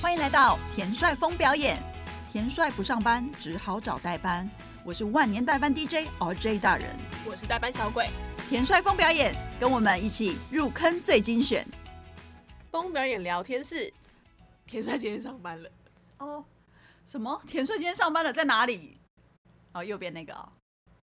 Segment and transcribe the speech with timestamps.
[0.00, 1.76] 欢迎来到田帅峰表演。
[2.30, 4.48] 田帅不上班，只好找代班。
[4.84, 6.96] 我是万年代班 DJ RJ 大人。
[7.28, 8.08] 我是代班小鬼。
[8.48, 11.66] 田帅峰表演，跟我们一起入坑最精选。
[12.70, 13.92] 风表演聊天室，
[14.68, 15.68] 田帅今天上班了。
[16.18, 16.44] 哦，
[17.04, 17.42] 什么？
[17.48, 18.98] 田帅今天上班了，在哪里？
[19.72, 20.48] 哦，右边那个哦，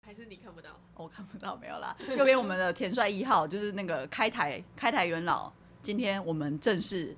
[0.06, 0.70] 还是你看不到？
[0.94, 1.98] 我看不到，没有啦。
[2.16, 5.52] 右边我们的田帅一号就是那个开台开台元老。
[5.82, 7.18] 今天我们正式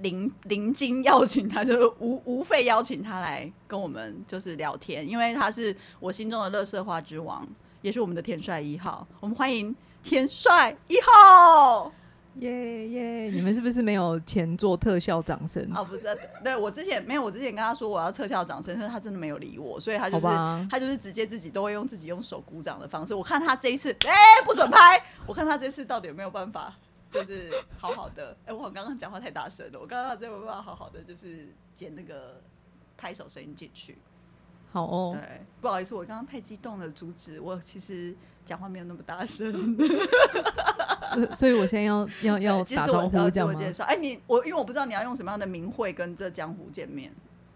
[0.00, 7.46] 临临经邀请他，就是无无费邀请他来跟我们就是聊天，因为他是我心中的乐色花之王，
[7.82, 9.06] 也是我们的天帅一号。
[9.20, 11.92] 我们欢迎天帅一号。
[12.36, 13.30] 耶耶！
[13.30, 15.62] 你们是不是没有钱做特效掌声？
[15.74, 16.02] 哦，不是，
[16.42, 20.26] 对我之前没有，我之前跟他说我要特效掌声，但是他真的没有理我，所以他就是
[20.70, 23.14] 他就是直接自己都会用自己用手鼓掌的方式。
[23.14, 24.14] 我看他这一次，哎、
[24.46, 24.98] 不准拍！
[25.26, 26.74] 我看他这次到底有没有办法，
[27.12, 28.36] 就是好好的。
[28.46, 32.40] 哎、我刚刚讲话太大声了，我刚刚真的没办法好好的就是剪那个
[32.96, 33.98] 拍手声音进去。
[34.72, 39.76] 好哦，对，不好意思，我刚刚太激动了，阻止我其实讲话没有那么大声。
[41.12, 43.54] 所以所以我现在要 要要其实打招自我呃呼这样吗？
[43.54, 43.84] 自我介绍。
[43.84, 47.12] 哎、你我因为我不知道你要用什么样的名讳跟这江湖见面。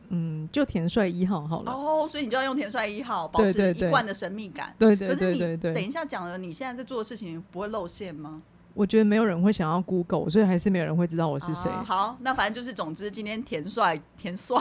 [0.08, 1.72] 嗯，就田帅一号好了。
[1.72, 4.72] 哦，所以你就要用田帅一号，保持一贯的神秘感。
[4.78, 8.42] 对对可是你对对对，等一下讲了，你现在在做的事情不会露馅吗？
[8.76, 11.70] 我觉得没有人会想要 Google，所以还是没有人会知道我是谁。
[11.70, 14.60] 啊好，那反正就是，总之今天田帅、田帅、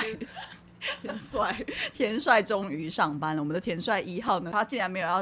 [1.01, 3.41] 田帅、田帅终于上班了。
[3.41, 5.21] 我们的田帅一号呢，他竟然没有要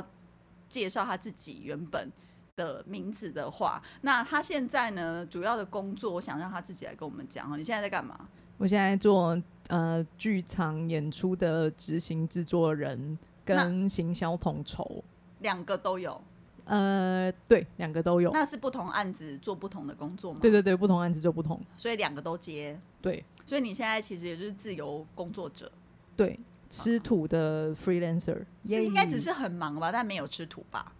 [0.69, 2.11] 介绍他自己原本
[2.55, 7.58] 的名字的话，那他现在呢，主要的工作，我想让他自己来跟我们讲哈。
[7.58, 8.16] 你现在在干嘛？
[8.59, 9.36] 我现在做
[9.69, 15.03] 呃剧场演出的执行制作人跟行销统筹，
[15.39, 16.21] 两个都有，
[16.66, 18.31] 呃，对，两个都有。
[18.31, 20.39] 那是不同案子做不同的工作吗？
[20.42, 21.59] 对对对，不同案子做不同。
[21.75, 22.80] 所以两个都接。
[23.02, 25.70] 对所以你现在其实也就是自由工作者，
[26.16, 26.39] 对，
[26.70, 30.93] 吃土的 freelancer，是应该只是很忙吧，但没有吃土吧？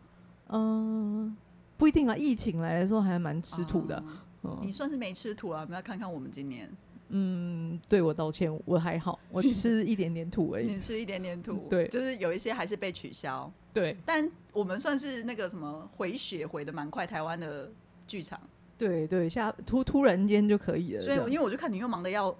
[0.50, 1.36] 嗯、
[1.78, 2.16] 不一定啊。
[2.16, 3.98] 疫情来的时候还蛮吃土的。
[3.98, 4.18] 哦嗯
[4.62, 6.70] 你算是没吃土啊，我们要看看我们今年，
[7.08, 10.68] 嗯，对我道歉，我还好，我吃一点点土而已。
[10.74, 17.72] 你吃一点点土，对就是有一些还是被取消，对但我们算是那个什么回血回的蛮快，台湾的
[18.08, 18.40] 剧场，
[18.78, 22.36] 对对，下突突然间就可以了，所以因为我就看你又忙的要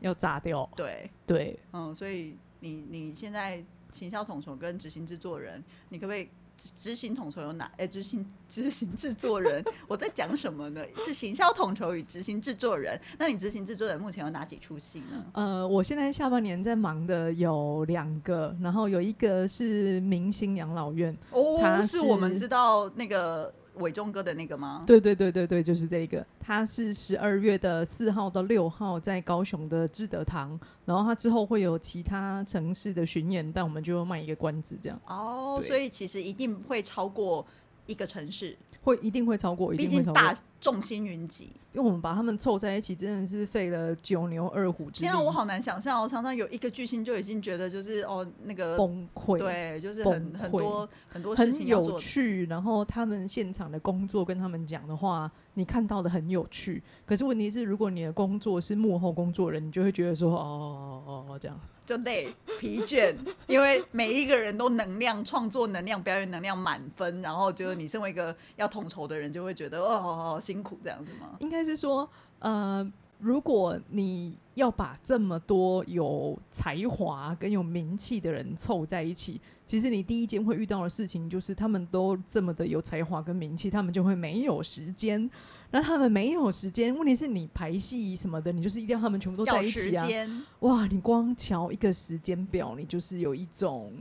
[0.00, 0.68] 要炸掉。
[0.76, 6.28] 对，对，嗯，所以你你现在行销统筹跟执行制作人，你可不可以？
[6.60, 7.70] 执执行统筹有哪？
[7.78, 10.82] 哎、执行执行制作人， 我在讲什么呢？
[10.98, 13.00] 是行销统筹与执行制作人。
[13.18, 15.24] 那你执行制作人目前有哪几出戏呢？
[15.32, 24.84] 呃，我现在下半年在忙的有两个，然后有一个是明星养老院，哦是是我们知道那个伟忠哥的那个吗？
[24.86, 35.00] 对对对对对，就是这个，他是十二月的四号到六号在高雄的志德堂，然后他之后会有其他城市的巡演，但我们就卖一个关子，这样。
[35.06, 37.46] 哦，所以其实一定会超过
[37.86, 41.50] 一个城市，会一定会超过，一毕定会超过竟大，众星云集。
[41.72, 46.08] 因为我们把他们凑在一起，真的是费了九牛二虎之力，天啊，我好难想象哦！
[46.08, 52.00] 常常有一个巨星就已经觉得就是哦，那个崩溃，对，就是很很多很多事很有情要做。
[52.00, 56.82] 趣，然后他们现场的工作跟他们讲的话，你看到的很有趣。
[57.06, 61.56] 可是问题是，如果你的工作是幕后工作人，你就会觉得说，哦哦哦，这样。
[61.90, 63.12] 就累、疲倦，
[63.48, 71.34] 因为每一个人都能量、创作能量、表演能量满分，然后就是你身为一个要统筹的人，就会觉得哦辛苦这样子吗？
[71.40, 72.08] 应该是说，
[72.38, 85.28] 呃，如果你要把这么多有才华跟有名气的人凑在一起，其实你第一件会遇到的事情就是，他们都这么的有才华跟名气，他们就会没有时间。
[85.72, 90.06] 那他们没有时间，问题是你排戏什么的，你就是一定要他们全部都在一起啊。
[90.06, 93.92] 间，哇，你光瞧一个时间表，你就是有一种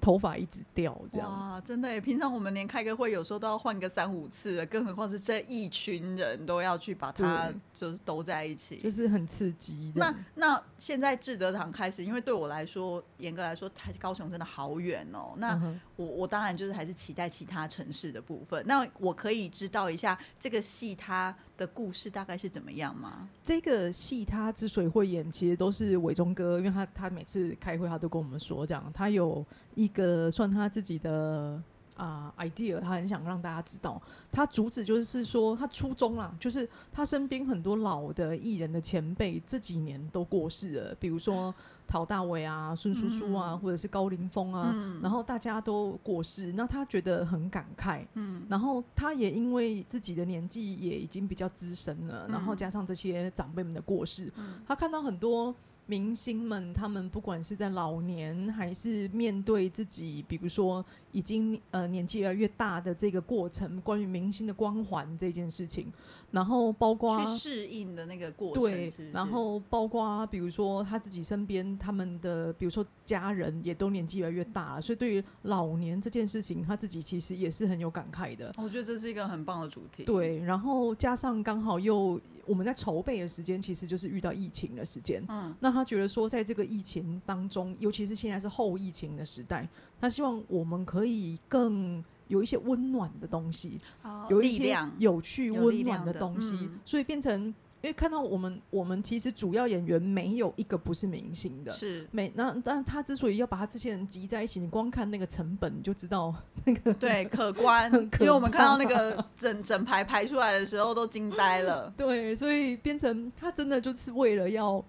[0.00, 1.30] 头发一直掉这样。
[1.30, 2.00] 哇，真的耶！
[2.00, 8.76] 平常我们连开个会，有时候都要换个三五次了，更何况是这一群人都要去把它就是都在一起。
[8.76, 10.14] 就是很刺激那。
[10.34, 15.34] 那现在志德堂开始，因为对我来说，严格来说，台高雄真的好远哦。
[15.36, 18.64] 那、嗯我我当然就是还是期待其他城市的部分。
[18.64, 23.28] 那我可以知道一下这个戏它的故事大概是怎么样吗？
[23.44, 31.60] 这个戏他之所以会演，其实都是伟忠哥，因为他他每次开会他都跟我们说，这样他有一个算他自己的
[31.96, 34.00] 啊、idea，他很想让大家知道。
[34.30, 41.52] 他主旨就是说，他初衷啦，就是他身边很多老的艺人的前辈这几年都过世了，比如说
[41.88, 43.58] 陶大伟啊、孙叔叔啊，嗯。
[43.58, 45.00] 或者是高凌风啊，嗯。
[45.02, 48.06] 然后大家都过世，那他觉得很感慨。
[48.14, 48.46] 嗯。
[48.48, 52.30] 然后他也因为自己的年纪也已经比较资深了，嗯。
[52.32, 54.60] 然后加上这些长辈们的过世，嗯。
[54.68, 55.52] 他看到很多
[55.90, 65.90] 明星们，他们不管是在老年还是面对自己，比如说已经呃年纪越来越大的这个过程，关于明星的光环这件事情，
[66.30, 78.54] 然后包括去适应的那个过程，对是是，然后包括比如说他自己身边他们的，比如说家人也都年纪越来越大了，所以对于老年这件事情，他自己其实也是很有感慨的。
[78.58, 85.24] 我觉得这是一个很棒的主题。，对，然后加上刚好又我们在筹备的时间，其实就是遇到疫情的时间。
[85.28, 89.68] 嗯那他觉得说，在这个疫情当中，尤其是现在是后疫情的时代，
[90.00, 97.54] 他希望我们可以更有一些温暖的东西，哦有一些，有趣、温暖的的东西，嗯所以变成。
[97.80, 106.34] 因为看到我们，我们其实主要演员没有一个不是明星的，是每那但他之所以要把他这些人集在一起，你光看那个成本你就知道
[106.64, 107.88] 那个 对 可观，
[108.18, 111.88] 因为我们看到那个整整排排出来的时候都惊呆了。
[111.96, 114.84] 对，所以变成他真的就是为了要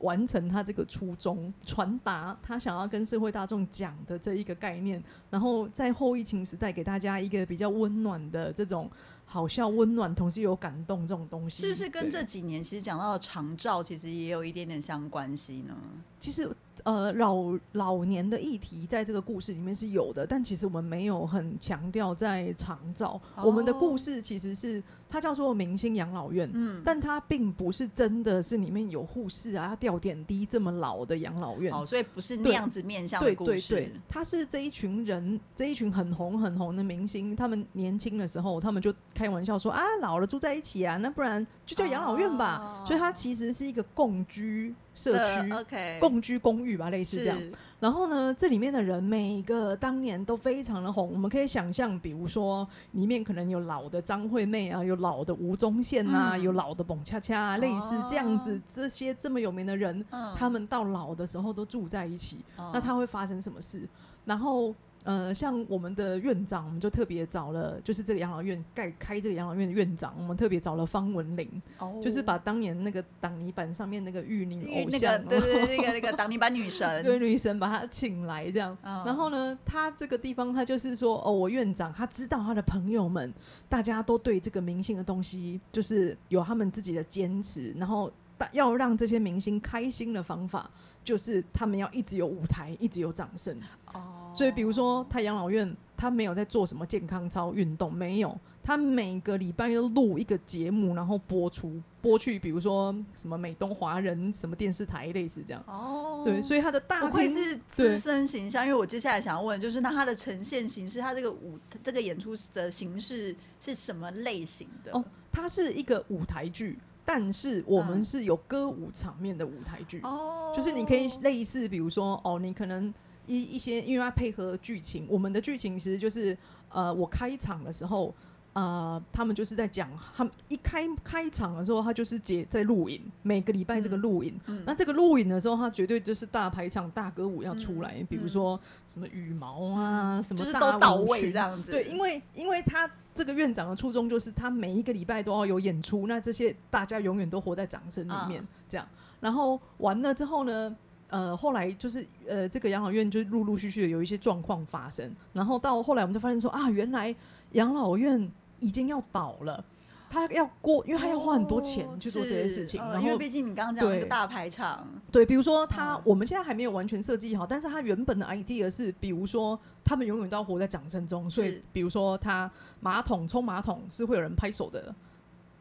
[0.00, 8.90] 完成他这个初衷，传达他想要跟社会大众讲的这一个概念，然后在后疫情时代给大家一个比较温暖的这种
[9.24, 15.76] 好笑、温暖，同时有感动这种东西，是不是跟这几年其实讲到的长照，其实也有一点点相关系呢？
[16.18, 16.50] 其实
[16.84, 23.20] 呃老老年的议题在这个故事里面是有的，但其实我们没有很强调在长照。
[23.34, 31.72] 哦我们的故事其实是它叫做明星养老院，嗯，但它并不是真的是里面有护士啊，要吊点滴这么老的养老院。
[31.72, 33.74] 哦，所以不是那样子面向对的故事。
[33.74, 42.58] 对对，它是这一群人，这一群很红很红的明星，他们年轻的时候，他们就开玩笑说啊，老了住在一起啊，那不然就叫养老院吧。
[42.60, 45.52] 哦所以它其实是一个共居社区。
[45.52, 47.38] OK，共居公寓吧，类似这样。
[47.80, 63.88] 然后呢，这里面的人每个当年都非常的红，我们可以想象，比如说里面可能有老的张惠妹啊，有老的吴宗宪啊，嗯有老的蹦恰恰啊，类似这样子哦，这些这么有名的人，嗯他们到老的时候都住在一起，哦那他会发生什么事？
[64.26, 64.74] 然后。
[65.04, 78.76] 呃，像我们的院长，我们就特别找了，就是这个养老院盖开这个养老院的院长，我们特别找了方文玲，哦就是把当年那个挡泥板上面那个玉女那个偶像，对对对，那个那个挡泥板女神， 对女神把她请来这样。
[78.82, 83.32] 嗯然后呢，他这个地方他就是说，哦，我院长他知道他的朋友们，
[83.68, 90.70] 大家都对这个明星的东西就是有他们自己的坚持，然后大要让这些明星开心的方法，
[91.04, 93.56] 就是他们要一直有舞台，一直有掌声。
[93.92, 98.38] 哦所以比如说他养老院，他没有在做什么健康操运动，没有。
[98.62, 105.60] 他每个礼拜都录一个节目，然后播出，播去比如说什么美东华人什么电视台类似这样。
[105.66, 114.92] 哦，对，所以他的大不愧是资深形象，因为我接下来想要问，就是那他的呈现形式，他这个舞这个演出的形式是什么类型的？
[114.92, 116.76] 哦它是一个舞台剧，
[117.12, 122.94] 但是我们嗯是有歌舞场面的舞台剧，哦就是你可以类似，比如说哦，你可能
[123.26, 128.14] 一一些，因为它配合剧情，我们的剧情其实就是呃，我开场的时候。
[128.52, 134.40] 呃，他们就是在讲，他们一开开场的时候，他就是接在录影，每个礼拜这个嗯录影。
[134.46, 141.70] 嗯那这个录影的时候，他绝对就是大排场、大歌舞要出来，嗯比如说什么羽毛啊，什么就是都到位这样子。
[141.70, 148.86] 对，因为因为他这个院长的初衷就是他每一个礼拜都要有演出，那这些大家永远都活在掌声里面，啊这样。
[149.20, 150.74] 然后完了之后呢，
[151.10, 157.14] 呃，后来就是呃，这个养老院就陆陆续续的有一些状况发生，然后到后来我们就发现说啊，原来
[157.52, 159.64] 养老院已经要倒了。
[160.12, 172.50] 他要过，因为他要花很多钱哦去做这些事情，然后毕竟你刚刚讲那个大排场，对，比如说他，嗯我们现在还没有完全设计好，但是他原本的 idea 是，比如说他们永远都要活在掌声中，所以比如说他
[172.80, 174.92] 马桶冲马桶是会有人拍手的，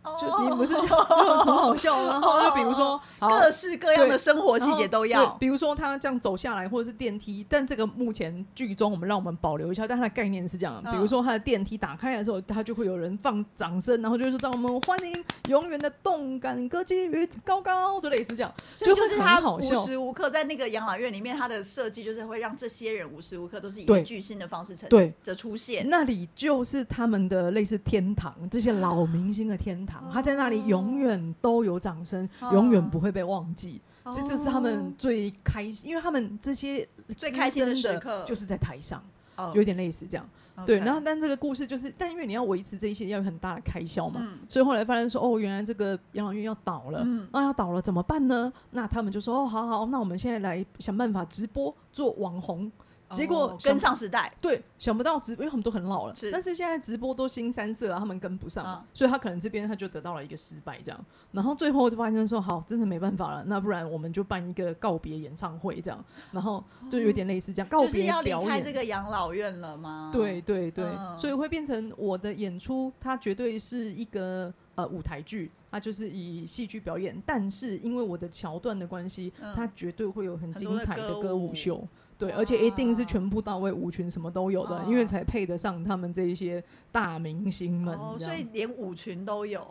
[0.04, 5.26] 就哦你不是就很好笑，然后就比如说各式各样的生活细节都对要。
[5.40, 19.60] 比如说他这样走下来，或者是电梯，但这个目前剧中我们让我们保留一下，但它的概念是这样，嗯比如说他的电梯打开的时候，他就会有人放掌声，然后就是让我们欢迎永远的动感歌姬与高高，就类似这样，所以就是他无。
[19.80, 25.90] 时无刻在那个养老院里面，他的设计就是会让这些人无时无刻都是以巨星的方式呈对的出现。
[25.90, 33.82] 那里就是他们的类似天堂，这些老明星的天堂，他在那里永远都有掌声，哦永远不会被忘记。
[34.04, 39.02] 哦这就是他们最开心，因为他们这些最开心的时刻就是在台上。
[39.36, 40.30] 哦有点类似这样。
[40.66, 48.52] 对然后但这个故事就是，但因为你要维持这一些，要有很大的开销嘛，嗯所以后来发现说，哦，原来这个养老院要倒了，嗯那要倒了怎么办呢？
[48.72, 52.70] 那他们就说，哦，好好，那我们现在来想办法直播做网红。
[53.12, 56.32] 结果跟上时代，对，想不到直，因为他们都很老了，是。
[56.32, 58.86] 但是现在直播都新三色啊，他们跟不上，嗯。
[58.94, 70.12] 所以他可能这边他就得到了一个失败这样，然后最后就发现说，好，真的没办法了，那不然我们就办一个告别演唱会这样，然后就有点类似这样、告别就是要离，开这个养老院了吗？
[70.14, 71.18] 对对对，嗯。
[71.18, 81.84] 所以会变成我的演出，它绝对是一个呃舞台剧，它就是以戏剧表演，但是因为我的桥段的关系，嗯它绝对会有很精彩的歌舞秀。
[82.20, 87.98] 对，而且一定是全部到位，舞群什么都有的，因为哦才配得上他们这一些大明星们。
[87.98, 89.66] 哦，所以连舞群都有。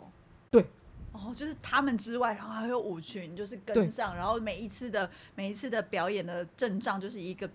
[0.49, 0.65] 对。
[1.11, 7.49] 哦，就是他们之外，然后还有舞群，就是跟上，然后每一次的每一次的表演的阵仗就是一个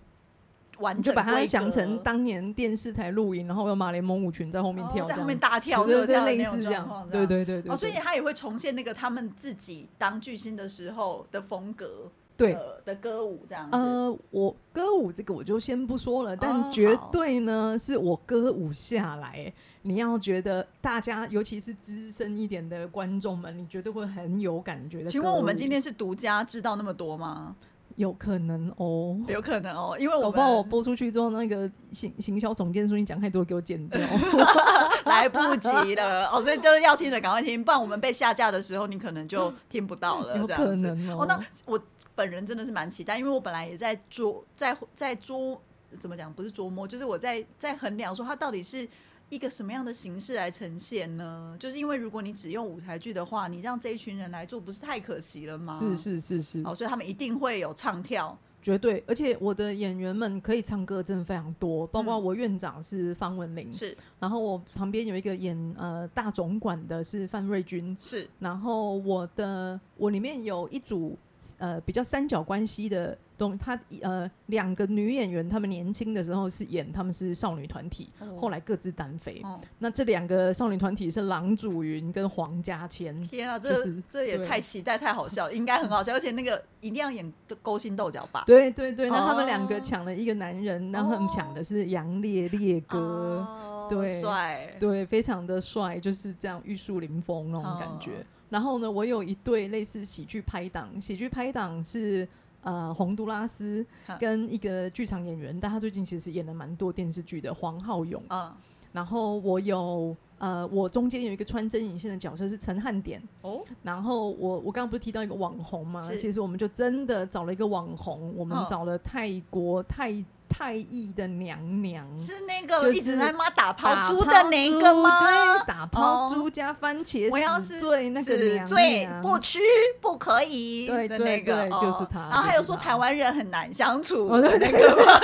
[0.79, 7.71] 完你就把它想成格当年电视台录影，然后有马联盟舞群在后面哦跳，在后面大跳，的类似这样，对对对对。
[7.71, 13.77] 哦，所以他也会重现那个他们自己当巨星的时候的风格，对的的歌舞这样子。
[13.77, 19.51] 呃，我歌舞这个我就先不说了，哦但绝对呢是我歌舞下来，
[19.83, 25.09] 你要觉得大家，尤其是资深一点的观众们，你绝对会很有感觉的。
[25.09, 27.55] 请问我们今天是独家知道那么多吗？
[27.95, 29.17] 有可能哦。
[29.25, 33.97] 有可能哦，因为我怕我播出去之后，那个行行销总监说你讲太多，给我剪掉。
[35.05, 40.37] 来不及了哦，所以就是要听的赶快听，不然我们被下架的时候，你可能就 听不到了。
[40.37, 41.25] 有这样子可能哦哦。
[41.25, 41.79] 那我
[42.15, 45.61] 本人真的是蛮期待，因为我本来也在捉在在捉
[45.99, 48.87] 怎么讲，不是琢磨，就是我在在衡量说它到底是。
[49.27, 51.57] 一个什么样的形式来呈现呢？
[51.59, 55.75] 就是因为如果你只用舞台剧的话，你让这一群人来做，不是太可惜了吗？
[55.79, 59.03] 是是是是，哦，所以他们一定会有唱跳，绝对。
[59.07, 71.17] 而且我的演员们可以唱歌真的非常多，包括嗯我院长是方文琳，是然后我旁边有一个演呃大总管的是范瑞君，是然后我的我里面有一组
[71.57, 78.09] 呃比较三角关系的东，他呃两个女演员，她们年轻的时候是演他们是少女团体，
[78.39, 79.41] 后来各自单飞。
[79.43, 83.21] 哦，那这两个少女团体是郎祖云跟黄家千。
[83.21, 88.43] 天啊，这、就是这也太期待，太好笑了，应该很好笑，而且那个一定要演勾心斗角吧？
[88.45, 98.25] 对对对，那他们两个哦抢了一个男人，然后他们抢的是杨烈烈哥，哦对帅，对，非常的帅，就是这样玉树临风那种感觉。
[98.55, 102.25] 哦然后呢，我有一对类似喜剧拍档，喜剧拍档是
[102.61, 103.85] 呃洪都拉斯
[104.17, 108.23] 跟一个剧场演员，但他最近其实演了蛮多电视剧的黄浩勇。
[108.29, 108.53] 嗯，
[108.93, 113.21] 然后我有呃，我中间有一个穿针引线的角色是陈汉典。
[113.41, 115.99] 哦，然后我我刚刚不是提到一个网红吗？
[116.17, 120.13] 其实我们就真的找了一个网红，我们嗯找了泰国泰
[120.49, 122.05] 泰裔的娘娘。
[122.17, 125.19] 是那个一直在骂打抛猪的抛那个吗？
[125.21, 129.59] 对，打抛哦猪加番茄我要是最那个死娘罪娘不吃
[130.01, 135.19] 不可以对的那个，就是他然后还有说台湾人很难相处的那个吗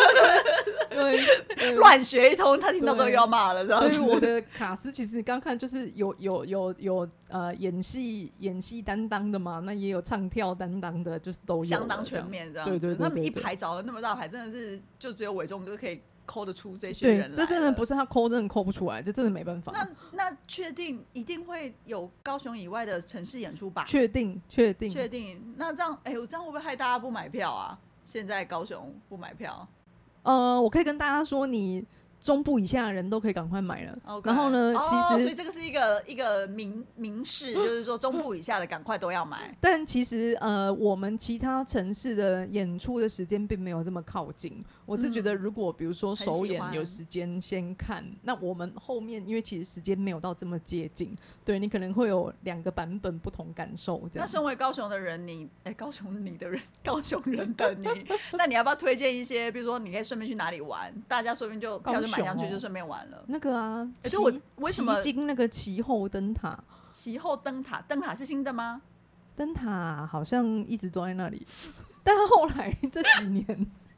[1.75, 3.97] 乱学一通，他听到之后又要骂了，这样子。
[3.97, 12.87] 所以我的卡斯其实刚看就是有有有有呃演戏演戏担当的嘛，那也有唱跳担当的，就是都有相当全面这样对子。
[12.87, 19.71] 对对对对他们一排找了那么大牌，真的是就只有伟忠哥可以抠得出这些人这真的不是他抠，真的抠不出来，这真的没办法。
[19.73, 23.83] 那那确定一定会有高雄以外的城市演出吧？
[23.85, 25.53] 确定确定确定。
[25.57, 27.77] 那这样，哎、我这样会不会害大家不买票啊？
[28.03, 29.67] 现在高雄不买票
[30.23, 31.85] 呃，我可以跟大家说，你
[32.21, 33.97] 中部以下的人都可以赶快买了。
[34.23, 39.53] 然后呢，哦其所以这个是一个一个明明示，就是说中部以下的赶快都要买。
[39.59, 44.63] 但其实呃，我们其他城市的演出的时间并没有这么靠近。
[44.85, 54.25] 我是觉得，嗯如果比如说首演有时间先看，那我们后面因为其实时间没有到这么接近，对你可能会有两个版本不同感受这样。
[54.25, 57.87] 那身为高雄的人，你哎、高雄你的人， 高雄人的你，
[58.33, 59.49] 那你要不要推荐一些？
[59.51, 60.93] 比如说，你可以顺便去哪里玩？
[61.07, 63.23] 大家顺便就票就买上去，就顺便玩了。
[63.27, 66.57] 那个啊，对我为什么那个旗后灯塔？
[66.91, 68.81] 其后灯塔，灯塔是新的吗？
[69.35, 71.45] 灯塔好像一直都在那里，
[72.03, 73.45] 但它后来这几年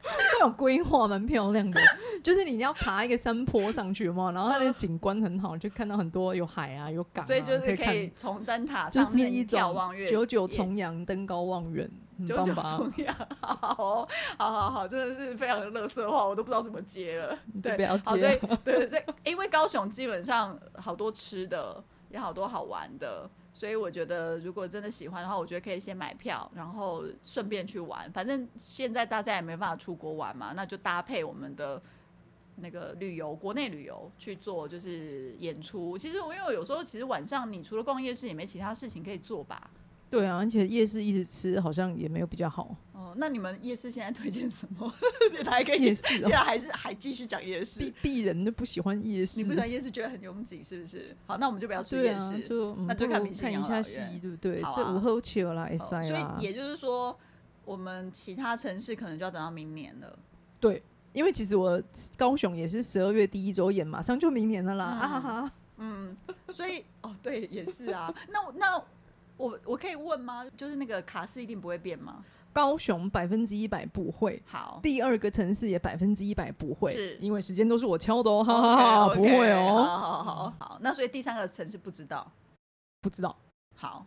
[0.02, 1.80] 它有规划，蛮漂亮的。
[2.22, 11.92] 就是你要爬一个山坡上去嘛，然后它的景观很好，就看到很多有海啊，有港、啊，所以就是可可以，从灯塔就是上面眺望月九九重阳，登高望远，很
[12.26, 12.54] 九九？
[12.54, 17.38] 重阳， 好哦好好好，真的是非常的乐色话，我都不知道怎么接了。
[17.62, 28.10] 对，不要好，所以 对，所以因为高雄基本上好多吃的，也好多好玩的，所以我觉得如果真的喜欢的话，我觉得可以先买票，然后顺便去玩。
[28.12, 31.82] 反正现在大家也没办法出国玩嘛，那就搭配我们的
[32.56, 35.98] 那个旅游，国内旅游去做就是演出。
[35.98, 39.70] 其实我因为有时候其实晚上你除了逛夜市也没其他事情可以做吧。
[40.10, 42.76] 对啊，而且夜市一直吃好像也没有比较好。
[42.92, 44.92] 哦，那你们夜市现在推荐什么？
[45.44, 47.92] 还可以夜市哦 现在还是还继续讲夜市鄙。
[48.02, 51.16] 鄙人都不喜欢夜市，你不喜欢夜市，觉得很拥挤，是不是？
[51.26, 52.48] 好，那我们就不要吃夜市。，
[52.86, 54.62] 那就看明星看一下戏，对不对？
[54.74, 56.02] 这午后球啦，哦塞啦。
[56.02, 57.18] 所以也就是说，
[57.64, 60.18] 我们其他城市可能就要等到明年了。
[60.60, 60.80] 对，
[61.12, 61.82] 因为其实我
[62.16, 64.84] 高雄也是十二月第一周演，马上就明年了啦。
[64.84, 66.16] 嗯啊哈哈，嗯，
[66.50, 68.14] 所以哦，对，也是啊。
[68.30, 68.80] 那我那
[69.36, 70.44] 我我可以问吗？
[70.56, 72.24] 就是那个卡斯一定不会变吗？
[72.52, 74.40] 高雄百分之一百不会。
[74.46, 82.30] 好，第二个城市也百分之一百不会，是因为时间都是我敲的哦，哈哈哈不会哦，好好好好，那所以第三个城市不知道。
[83.00, 83.36] 不知道
[83.76, 84.06] 好，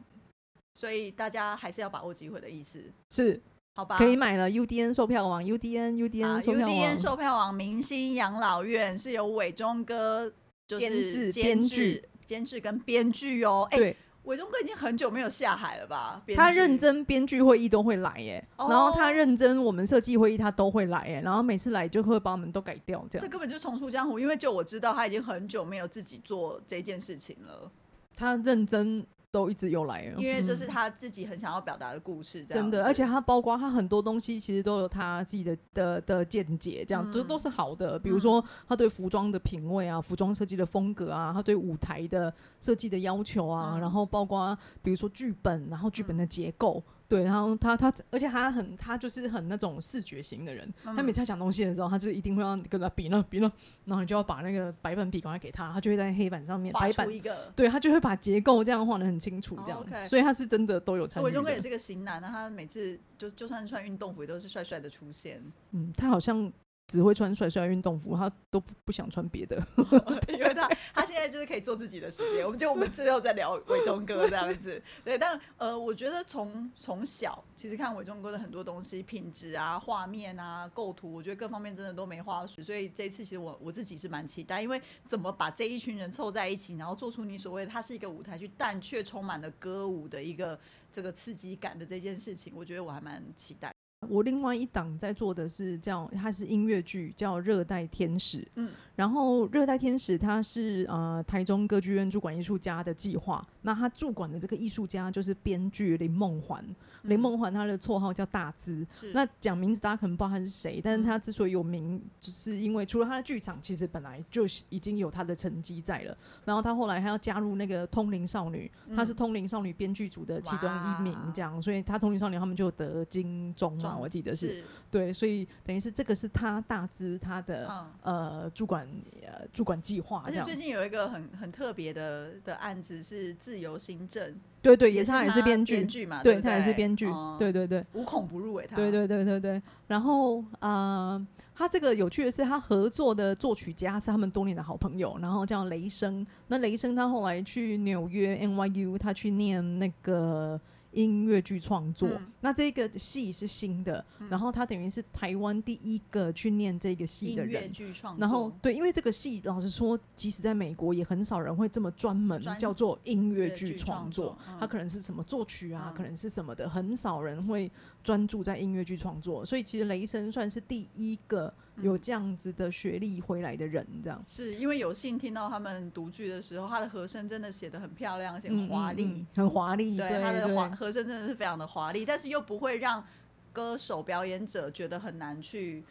[0.73, 2.81] 所以大家还是要把握机会的意思，
[3.11, 3.39] 是
[3.75, 3.97] 好吧？
[3.97, 5.91] 可以买了 UDN 售票网，UDN
[6.25, 10.33] 啊 UDN 售票网，UDN 售票网明星养老院是由伟忠哥
[10.67, 13.67] 就是监制监编制剧、监制跟编剧哦。
[13.71, 16.21] 哎，对，伟忠哥已经很久没有下海了吧？
[16.35, 23.25] 他认真编剧会议都会来耶，哦然后他认真我们设计会议他都会来耶，然后每次来就会把我们都改掉这样。
[23.25, 27.71] 这根本就重出江湖，因为就我知道他已经很久没有自己做这件事情了，
[28.17, 29.05] 他认真
[29.37, 37.99] 都一直有来，因为这是嗯他自己很想要表达的故事，真的，而且他包括他很多东西其实都有他自己的的的见解，这样嗯、都是好的。
[37.99, 43.79] 比如说他对服装的品味啊，服装设计的风格啊，他对舞台的设计的要求啊，嗯。
[43.79, 46.83] 然后包括比如说剧本，然后剧本的结构。
[47.07, 50.67] 对，然后他他，而且他很，他就是很那种视觉型的人。
[50.83, 53.51] 嗯他每次要讲东西的时候，他就一定会让你跟他比呢比呢，
[53.85, 57.51] 然后你就要把那个白板笔赶快给他，他就会在黑板上面画白板一个。
[57.55, 61.29] 对他就会把结构这样画的很清楚，这样，所以他是真的都有参与的。
[61.29, 65.41] 伟忠哥也是个型男那，他每次就就算是穿运动服，也都是帅帅的出现。
[65.71, 66.51] 嗯，他好像
[66.87, 69.61] 只会穿帅帅运动服，他都不不想穿别的。
[70.29, 74.81] 因为他他现在就是可以做自己的时间，我们就我们之后再聊伟忠哥这样子。
[75.03, 82.63] 对，但呃，我觉得从从小其实看伟忠哥的很多东西，品质啊、画面啊、构图，我觉得各方面真的都没话说。
[82.63, 90.57] 所以这一次其实我我自己是蛮期待，因为怎么把这一群人凑在一起，然后做出你所谓的它是一个舞台剧，但却充满了歌舞的一个
[90.91, 93.76] 这个刺激感的这件事情，我觉得我还蛮期待。
[94.09, 98.39] 我另外一档在做的是叫，它是音乐剧，叫《热带天使》。
[98.55, 106.65] 嗯，然后《热带天使》他是呃台中歌剧院驻馆艺术家的计划，那他驻馆的这个艺术家就是编剧林梦环。
[107.03, 116.17] 林梦环他的绰号叫大资，那讲名字大家可能不知道他是谁，但是嗯他之所以有名，就是因为除了他的剧场，其实本来就是已经有他的成绩在了。
[116.43, 127.85] 然后他后来还要加入那个通灵少女，他是嗯通灵少女编剧组的其中一名，这样，所以他通灵少女他们就得金钟嘛，我记得是是对，所以等于是这个是他大资他的、嗯。
[128.01, 128.86] 呃驻馆
[129.21, 135.75] 呃驻管计划而且最，近有一个很很特别的的案子是自由新政，对对，也也是他也是编剧。
[135.75, 136.73] 编，剧嘛，不对他也是对？
[136.73, 137.35] 编剧，哦。
[137.39, 137.85] 对对对。
[137.93, 138.75] 无孔不入哎，他。
[138.75, 146.25] 对对对对对，然后呃，他这个有趣的是，他合作的作曲家是他们多年的好朋友，然后叫雷声。
[146.47, 150.59] 那雷声他后来去纽约 NYU，他去念那个
[150.97, 152.09] 音乐剧创作。
[152.09, 157.71] 嗯那这个戏是新的，嗯然后他等于是台湾第一个去念这个戏音乐的人。
[157.71, 167.69] 剧创作，然后对，因为这个戏老实说，即使在美国也很少人会这么专门叫做音乐乐剧剧创创作他，嗯可能是什么作曲啊，嗯可能是什么的，很少人会
[168.03, 169.45] 专注在音乐剧创作。
[169.45, 174.21] 所以其实雷声算是第一个有嗯这样子的学历回来的人，这样。
[174.27, 183.05] 是因为有幸听到他们读剧的时候，他的和声真的写的很漂亮，而且嗯很华丽，嗯嗯很华丽，对对他的华和声真的是非常的华丽，但是又不会让
[183.53, 185.83] 歌手表演者觉得很难去。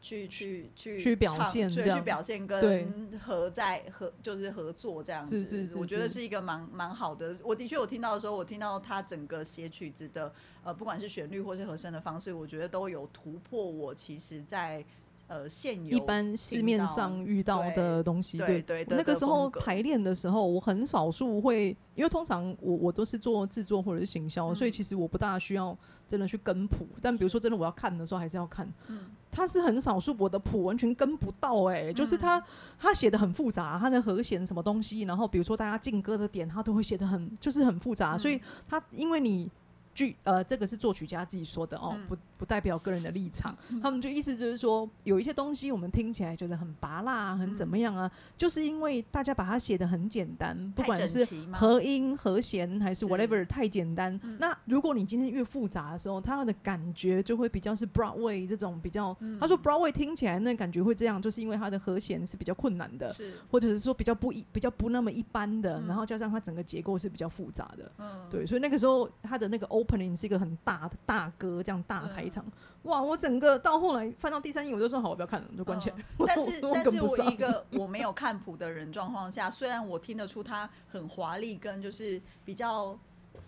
[0.00, 7.36] 去去去去表现对，去表现对跟合在合就是合作这样子，是是是我觉得是是一个蛮蛮好的。
[7.42, 14.84] 我的确我听到的时候，我听到他整个写曲子的呃，不管是旋律或是和声的方式，我觉得都有突破我其实在
[15.26, 26.86] 呃现有一般市面上遇到的东西，对对那个时候排练的时候，我很少数会，因为通常我我都是做制作或者是行销，嗯所以其实我不大需要真的去跟谱。
[27.00, 28.70] 但比如说真的我要看的时候，还是要看。
[28.88, 32.40] 嗯他是很少数，我的谱完全跟不到、哎、就是他
[32.78, 38.18] 他写的很复杂，他的和弦什么东西，然后比如说大家进歌的点，他都会写的很就是很复杂，嗯。
[38.18, 39.50] 所以他因为你
[39.92, 42.06] 剧呃这个是作曲家自己说的哦，嗯。
[42.06, 43.56] 不代表个人的立场。
[43.80, 54.18] 他们就意思就是说，有一些东西我们听起来觉得很拔辣、啊很怎么样啊，就是因为大家把它写的很简单，不管是和音、和弦还是是 whatever 太简单。
[54.22, 59.16] 嗯那如果你今天越复杂的时候，它的感觉就会比较是 Broadway 这种比较。
[59.20, 67.90] 嗯他说 Broadway 听起来那感觉会这样，就是因为它的和弦是比较困难的，是或者是说比较不一、比较不那么一般的，嗯然后加上它整个结构是比较复杂的。
[67.98, 72.44] 嗯对，所以那个时候他的那个 opening 是一个很大的大歌，这样大嗯开场，
[72.82, 73.00] 哇！
[73.00, 75.96] 我整个到后来翻到第三页，我就说好，我不要看了，我就关起来。
[76.18, 82.98] 嗯但是但是我一个 我没有看谱的人状况下，虽然我听得出他很华丽跟就是比较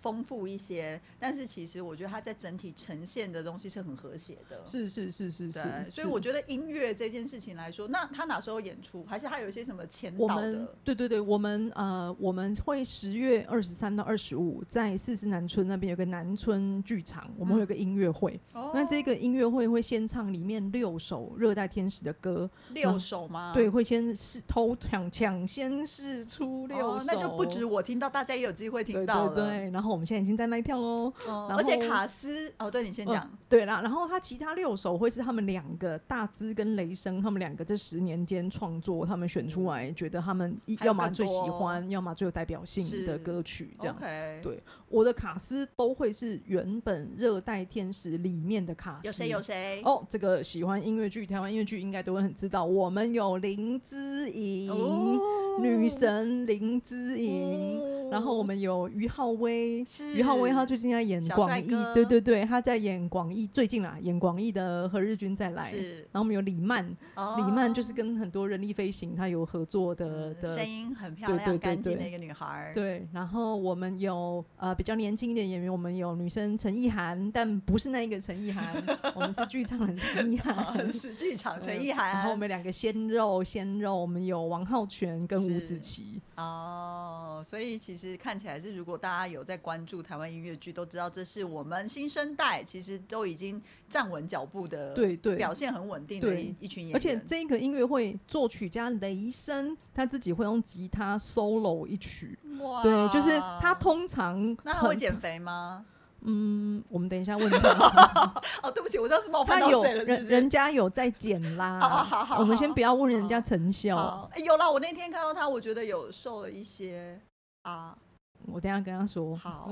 [0.00, 4.60] 丰富一些，但是其实我觉得它在整体呈现的东西是很和谐的。
[4.64, 10.74] 是是是是是，，所以我觉得音乐这件事情来说，那他哪时候演出，还是他有一些什么前导我们的？
[10.84, 18.38] 对对对，我们呃我们会十月二十三到二十五在四四南村那边有个南村剧场，我们会有个音乐会。
[18.52, 23.52] 哦那这个音乐会会先唱里面六首热带天使的歌，六首吗？
[23.54, 29.34] 对，会先试偷抢抢先试出六首，哦，那就不止我听到，大家也有机会听到了。
[29.34, 31.12] 对对，然后我们现在已经在卖票喽。
[31.50, 43.94] 而且后卡斯哦，对你先嗯讲，对啦，然后他其他六首会是他们两个大资跟雷声，他们两个这十年间创作，他们选出来，觉得他们要么最喜多欢，要么最有代表性的歌曲，这样。
[44.42, 49.06] 对我的卡斯都会是原本热带天使里面的卡斯。
[49.06, 49.82] 有谁有谁？
[49.84, 52.64] 哦，这个喜欢音乐剧，台湾音乐剧应该都会很知道。
[52.64, 55.18] 我们有林姿颖，哦
[55.60, 65.68] 女神林姿颖，哦然后我们有于浩威，是于浩威他最近在演广义，对对对，他在演广义，最近啦，演广义的何日君再来。
[65.68, 72.72] 是然后我们有李曼，哦李曼就是跟很多人力飞行他有合作的嗯的声音很漂亮、对对对对干净的一个女孩儿。
[72.72, 78.82] 对，然后我们有呃比较年轻一点演员，我们有女生陈意涵，但不是那一个陈意涵，
[79.14, 80.54] 我们是剧场的陈意涵。
[80.54, 82.36] 哦是剧场 陈意涵然后我。
[82.36, 86.20] 们两个鲜肉鲜肉，我们有王浩全跟吴子琪。
[86.36, 96.96] 哦，所以其实看起来是，如果大家有在关注台湾音乐剧，都知道这是我们新生代其实都已经站稳脚步的，对对表现很稳定的一一群演员。
[96.96, 105.84] 而且这个音乐会作曲家雷声他自己会用吉他 solo 一曲，哇对，就是他通常那他会减肥吗？
[106.28, 107.68] 嗯，我们等一下问他，
[108.62, 110.00] 哦，对不起，我这样是冒犯到谁了？
[110.00, 110.30] 是人不是？
[110.30, 117.20] 人家有在减啦，哦好好我们先不要问人家好成效，哦，哎有啦，我那天看到他，我觉得有瘦了一些
[117.62, 117.96] 啊。
[118.44, 119.70] 我等一下跟他说，好，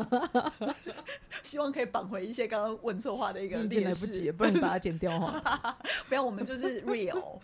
[1.42, 5.77] 希望可以绑回一些刚刚问错话的一个 劣势来不及，不然你把它剪掉哈。
[6.09, 7.38] 不要，我们就是 real。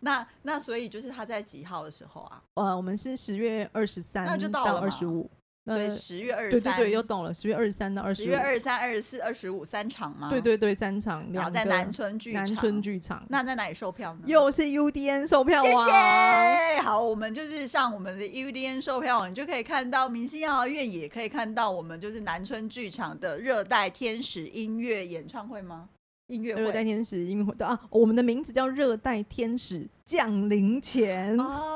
[0.00, 2.42] 那那所以就是他在几号的时候啊？
[2.54, 5.30] 呃，我们是十月二十三那就到二十五，
[5.64, 10.28] 所以呃十月二十三，对对对，又懂了，十月二十三到二十五，十月二十三、二十四、二十五三场吗？
[10.28, 12.44] 对，对对，三场，然后在南村剧场。
[12.44, 14.20] 南村剧场，那在哪里售票呢？
[14.26, 16.82] 又是 UDN 售票谢网，谢。
[16.82, 25.88] 好，我们就是上我们的 UDN 售票网，你就可以看到明星养老院，也可以看到我们就是南村剧场的热带天使音乐演唱会吗？
[26.28, 26.82] 音乐热带。
[26.82, 31.73] 天使音乐会啊，我们的名字叫热带天使降临前，哦，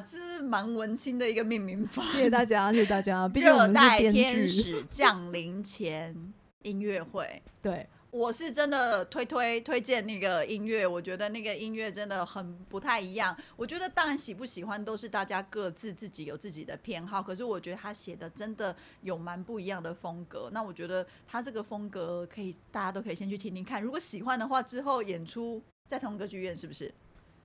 [0.00, 2.02] 是蛮文青的一个命名法。
[2.04, 7.42] 谢谢大家，谢谢大家，毕竟热带天，使降临前音乐会。
[7.60, 13.36] 对，我是真的推推推荐那个音乐，我觉得那个音乐真的很不太一样。
[13.56, 20.48] 我觉得当然喜不喜欢都是大家各自自己有自己的偏好，可是我觉得他写的真的有蛮不一样的风格。
[20.52, 26.92] 那我觉得他这个风格可以大家都可以先去听听看，如果喜欢的话，之后演出在同个剧院是不是？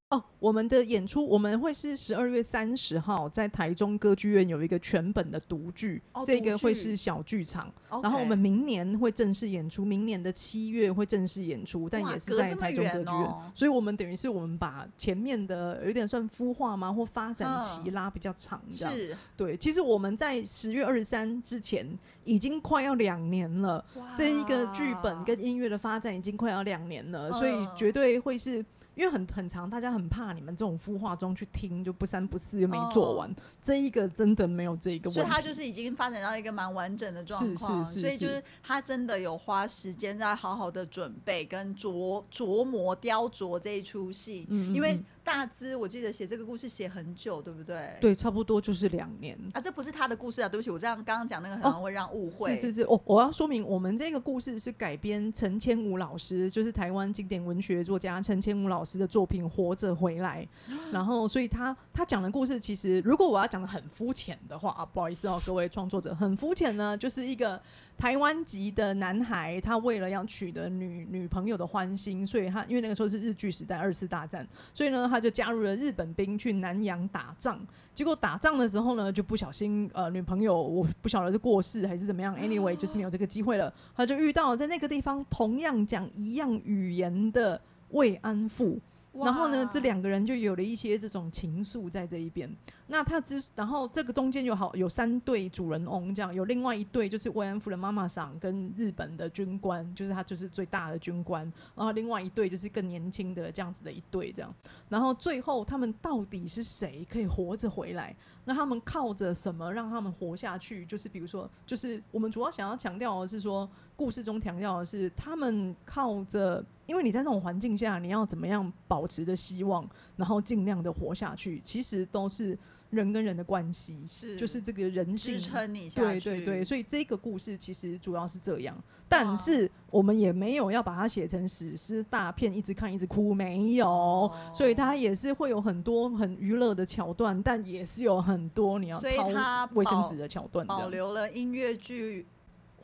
[0.10, 7.72] 哦，我们的演出我们会是十二月三十号在台中歌剧院有一个全本的独剧，哦这个会是小剧场。
[8.02, 13.24] 然后我们明年会正式演出，明年的七月会正式演出，但也是在台中歌剧院。
[13.24, 18.96] 哦所以我们等于是我们把前面的有点算孵化吗，或发展期嗯拉比较长，这样。
[18.96, 21.88] 是对，其实我们在十月二十三之前
[22.24, 28.66] 已经快要两年了，这一个剧本跟音乐的发展已经快要两年了，所以嗯绝对会是。
[29.00, 33.34] 因为很很长，大家很怕你们这种孵化中去听就不三不四又没做完，
[33.64, 35.22] 这一个真的没有这一个问题。
[35.22, 38.34] 所以他就是已经发展到一个蛮完整的状况，是是是所以就是。
[38.34, 47.96] 是他真的有花时间在好好的准备跟琢琢磨雕琢这一出戏，嗯嗯因为嗯大资，我记得写这个故事写很久，对不对？。
[48.02, 49.38] 对，差不多就是两年。
[49.54, 50.50] 啊，这不是他的故事啊！
[50.50, 52.56] 对不起，我这样刚刚讲那个可能会让误会。
[52.56, 60.48] 是是是，我我要说明，我们这个故事是改编陈千武老师，就是台湾经典文学作家陈千武老师的作品《活着回来》，
[60.92, 67.62] 然后所以他他讲的故事，其实如果我要讲的很肤浅的话啊，不好意思哦，各位创作者，很肤浅呢，就是一个
[68.00, 77.60] 台湾籍的男孩，他为了要取得女女朋友的欢心，所以他因为那个时候是日据时代二次大战，所以呢，他就加入了日本兵去南洋打仗。
[77.94, 83.74] 结果打仗的时候呢，就不小心呃，女朋友我不晓得是过世还是怎么样，anyway 就是没有这个机会了。
[83.94, 87.60] 他就遇到在那个地方同样讲一样语言的
[87.90, 88.80] 慰安妇。
[89.12, 92.50] 然后呢，这两个人就有了一些这种情愫在这一边。
[92.88, 101.44] 那他之，然后这个中间有好有三对主人翁，这样有另外一对就是慰安妇的妈妈桑跟日本的军官，就是他就是最大的军官。
[101.76, 104.54] 然后另外一对就是更年轻的这样子的一对这样。
[104.88, 108.16] 然后最后他们到底是谁可以活着回来？
[108.46, 110.86] 那他们靠着什么让他们活下去？
[110.86, 116.64] 就是比如说，就是我们主要想要强调的是说，故事中强调的是他们靠着。
[116.88, 122.58] 因为你在那种环境下，你要怎么样保持着希望，然后尽量的活下去，其实都是
[122.90, 124.36] 人跟人的关系，是。
[124.36, 125.36] 就是这个人性。
[125.36, 126.20] 支撑你下去。
[126.20, 128.76] 对对对，所以这个故事其实主要是这样，
[129.08, 142.26] 但是我们也没有要把它写成史诗大片，一直看一直哭，没有，所以它也是会有很多很娱乐的桥段，但也是有很多你要掏卫生纸的桥段，保留了音乐剧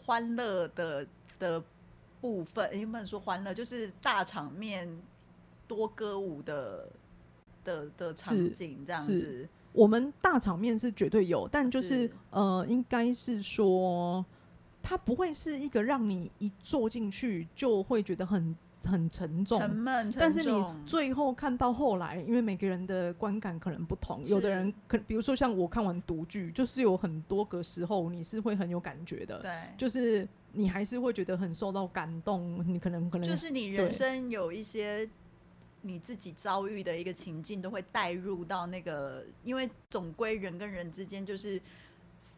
[0.06, 1.08] 欢乐的
[1.40, 1.64] 的。
[2.22, 4.90] 部分，也不能说欢乐，就是大场面、
[5.68, 6.90] 多歌舞的
[7.64, 9.48] 的的场景这样子。
[9.72, 14.26] 我们大场面是绝对有，但就是呃，应该是说，
[14.82, 20.12] 它不会是一个让你一坐进去就会觉得很很沉重、沉闷。
[20.18, 30.28] 但是你最后看到后来，因为每个人的观感可能不同，有的人可比如说像我看完独剧，就是有很多个时候你是会很有感觉的，对，就是。
[30.58, 35.06] 你还是会觉得很受到感动，你可能可能就是你人生有一些
[35.82, 41.62] 你自己遭遇的一个情境，都会带入到那个，因为总归人跟人之间就是。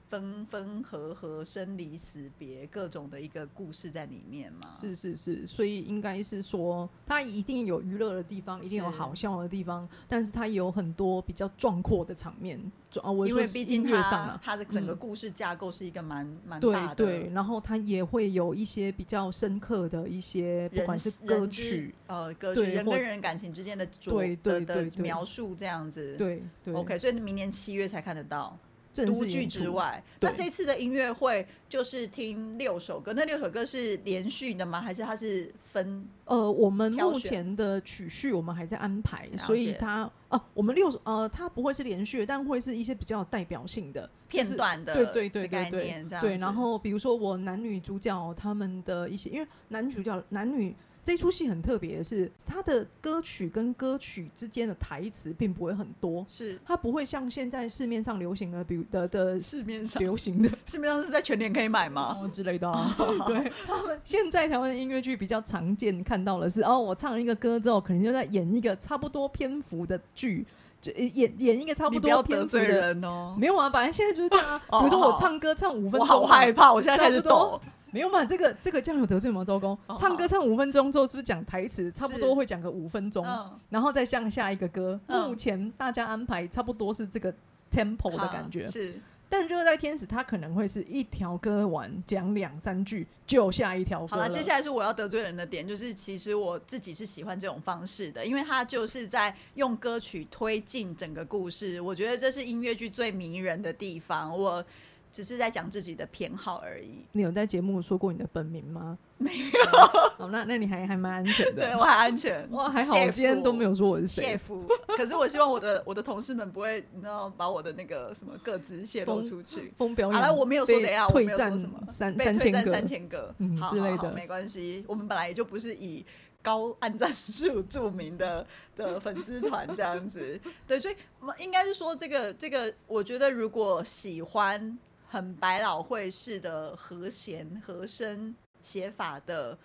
[0.09, 4.73] 分分合合、生离死别，各种的一个故事在里面嘛。
[4.79, 12.59] 是是是，所以应该是说，它一定有娱乐的地方，一定有好笑的地方，但是它也有很多比较壮阔的场面。
[13.03, 16.95] 啊，因为毕竟它它的整个故事架构是一个蛮蛮大的。
[16.95, 26.15] 对对，然后它也会有一些比较深刻的一些，不管是歌曲呃歌曲，人跟人感情之间的对对的描述这样子。
[26.15, 28.57] 对对，OK，所以明年七月才看得到。
[29.05, 34.81] 独剧之外，那这次的音乐会就是听六首歌，那六首歌是连续的吗？
[34.81, 36.07] 还是它是分？
[36.25, 46.37] 呃，我们目前的曲序我们还在安排，所以它呃，我们六呃，它不会是连续，但会是一些比较代表性的片段的，对对对对对，对。
[46.37, 50.75] 然后比如说我男女主角他们的一些，因为男主角男女。
[51.07, 62.29] 这出戏很特别的是，它的歌曲跟歌曲之间的台词并不会很多，是它不会像现在市面上流行的，比如的的市面上流行的，市面上是在全年可以买吗？
[62.29, 62.69] 之类的。
[63.25, 70.45] 对，他们现在台湾的音乐剧比较常见看到的是，哦，我唱了一个歌之后，可能就在演一个差不多篇幅的剧，
[70.81, 72.93] 就演演一个差不多篇幅的。
[73.37, 74.59] 没有啊，反正现在就是这样。
[74.69, 77.61] 比如说我唱歌唱五分钟，我好害怕，我现在开始抖。
[77.91, 78.25] 没有嘛？
[78.25, 79.45] 这个这个这样有得罪吗？
[79.45, 81.91] 周公唱歌唱五分钟之后，是不是讲台词？
[81.91, 83.25] 差不多会讲个五分钟，
[83.69, 84.99] 然后再向下一个歌。
[85.07, 87.33] 目前大家安排差不多是这个
[87.71, 88.65] tempo 的感觉。
[88.65, 94.05] 是，但热带天使它可能会是一条歌完讲两三句就下一条。
[94.07, 101.79] 好了，接下来是我要得罪人的点，就是其实我自己是喜欢这种方式的，因为它就是在用歌曲推进整个故事。
[101.79, 104.37] 我觉得这是音乐剧最迷人的地方。
[104.37, 104.63] 我。
[105.11, 107.05] 只是在讲自己的偏好而已。
[107.11, 108.97] 你有在节目说过你的本名吗？
[109.17, 109.77] 没有。
[110.17, 111.63] 好，那那你还还蛮安全的。
[111.63, 112.47] 对我还安全。
[112.51, 114.23] 哇，还好，我今天都没有说我是谁。
[114.23, 114.63] 谢夫。
[114.95, 119.73] 可是我希望我的我的同事们不会，你知道，把我的那个什么个资泄露出去。
[119.75, 120.21] 封表演。
[120.21, 123.33] 好了，我没有说怎样，退战什么三三千个三千个
[123.71, 124.85] 之类的，没关系。
[124.87, 126.05] 我们本来也就不是以
[126.43, 130.39] 高按赞数著名的的粉丝团这样子。
[130.67, 130.95] 对，所以
[131.39, 134.77] 应该是说这个这个，我觉得如果喜欢。
[135.07, 139.57] 很百老汇式的和弦和声写法的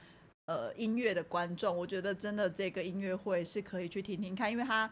[0.47, 4.89] 呃音乐的观众，我觉得真的这个音乐会是可以去听听看，因为它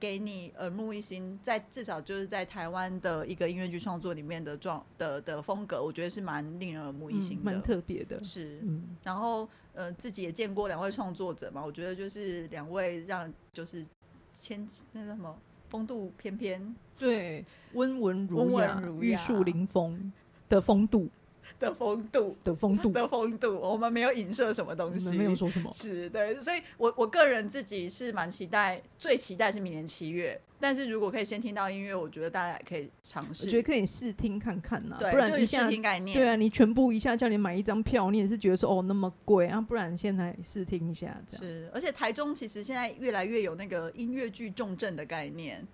[0.00, 8.22] 给你耳目一新，在至少就是在台湾的一个音乐剧创作里面的状的的风格，我觉得是蛮令人耳目一新的，蛮特别的。
[8.24, 8.60] 是，
[9.04, 13.86] 然后呃自己也见过两位创作者嘛，我觉得就是两位让就是
[14.32, 15.38] 千那叫什么
[15.72, 16.76] 风度翩翩。
[16.98, 20.12] 对，温文儒雅玉树临风
[20.46, 21.08] 的风度
[21.60, 25.70] 的风度的风度，的风度，我们没有影射什么东西，没有说什么。
[25.72, 30.40] 是对，所以我我个人自己是蛮期待，最期待是明年七月。
[30.60, 33.46] 但是如果可以先听到音乐，我觉得大家也可以尝试。
[33.46, 36.16] 我觉得可以试听看看呐、对，不然就是一下试听概念。
[36.16, 45.66] 对啊，你全部一下叫你买一张票，你也是觉得说哦那么贵啊，不然现在试听一下这样，是，而且台中其实现在越来越有那个音乐剧重症的概念，好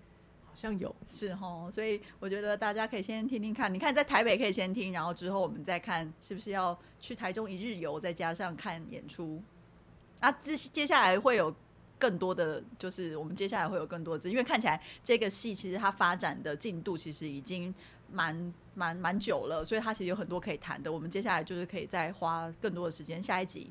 [0.61, 0.93] 像有。
[1.09, 3.73] 是哈，所以我觉得大家可以先听听看。
[3.73, 9.41] 你看在台北可以先听，然后之后我们再看是不是要去台中一日游，再加上看演出。
[10.19, 11.55] 啊，接接下来会有
[11.97, 17.73] 更多的，就是我们接下来会有更多的，因为看起来这个戏其实它发展的进度其实已经
[18.11, 20.93] 蛮蛮蛮久了，所以它其实有很多可以谈的。
[20.93, 23.71] 我们接下来就是可以再花更多的时间，下一集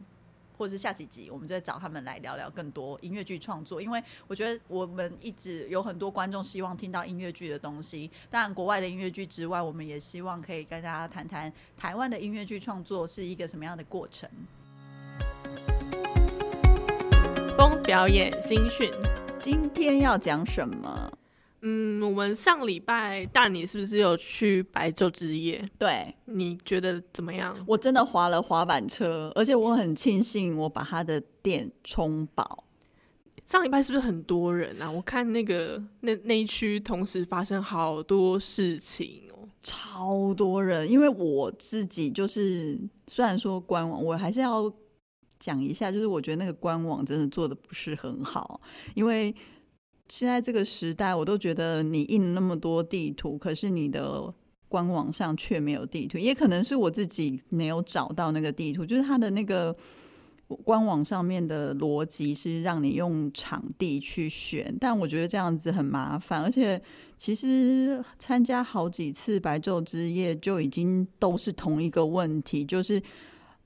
[0.58, 3.82] 或者是下几集，我们再找他们来聊聊更多音乐剧创作。
[3.82, 14.30] 因为我觉得我们一直有很多观众希望听到音乐剧的东西，当然国外的音乐剧之外，我们也希望可以跟大家谈谈台湾的音乐剧创作是一个什么样的过程。
[17.58, 18.92] 风表演新讯。
[19.40, 21.12] 今天要讲什么？
[21.68, 25.62] 嗯，我们上礼拜大你是不是有去白昼之夜？
[25.78, 27.62] 对你觉得怎么样？
[27.68, 32.64] 我真的滑了滑板车，而且我很庆幸我把他的店充饱。
[33.46, 34.90] 上礼拜是不是很多人啊？
[34.90, 39.48] 我看那个那那一区同时发生好多事情哦。
[39.62, 44.72] 超多人，因为我自己就是虽然说官网，我还是要
[45.38, 48.62] 讲一下，就是我觉得那个官网真的做的不是很好，
[48.96, 49.36] 因为
[50.10, 54.34] 现在这个时代，我都觉得你印那么多地图，可是你的
[54.68, 59.76] 官网上却没有地图，也可能是我自己没有找到那个地图，就是它的那个。
[60.64, 66.82] 官网上面的逻辑是让你用场地去选，但我觉得这样子很麻烦，而且
[67.18, 73.04] 其实参加好几次白昼之夜就已经都是同一个问题，就是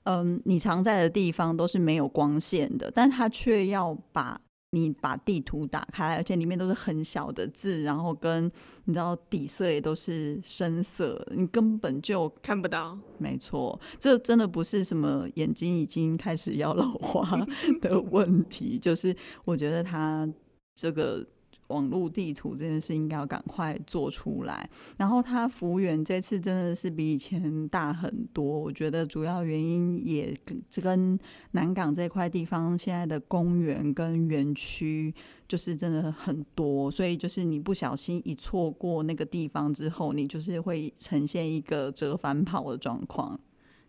[0.06, 4.40] 嗯，你常在的地方都是没有光线的，但他却要把
[4.74, 8.50] 你把地图打开，而且里面都是很小的字，然后跟
[8.84, 17.38] 你知道底色也都是深色，你根本就看不到，没错，这真的不是什么眼睛已经开始要老花
[17.82, 20.26] 的问题，就是我觉得他
[20.74, 21.22] 这个
[21.68, 24.68] 网络地图这件事应该要赶快做出来。
[24.96, 31.18] 然后他服务员这次真的是比以前大很多，我觉得主要原因也跟这跟
[31.52, 35.14] 南港这块地方现在的公园跟园区。
[35.48, 43.38] 就是真的很多，所以就是你不小心一错过那个地方之后，你就是会呈现一个折返跑的状况。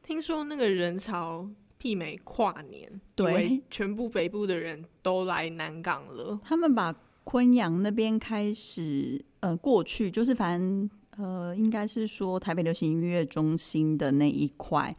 [0.01, 1.47] 听说那个人潮
[1.79, 6.37] 媲美跨年，对全部北部的人都来南港了。
[6.43, 14.95] 他们把昆阳那边开始呃过去，就是反正呃应该是说台北流行音乐中心的那一块。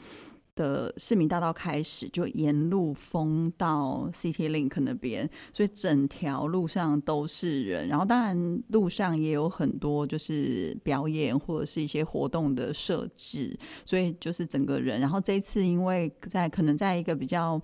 [0.56, 7.88] 的市民大道开始就沿路封到 City Link 那边，所以整条路上都是人。
[7.88, 15.00] 然后当然路上也有很多就是表演或者是一些活动的设置，所以就是整个人。
[15.00, 17.60] 然后这次因为在可能在一个比较。